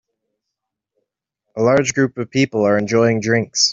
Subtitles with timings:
[1.55, 3.69] A large group of people are enjoying drinks.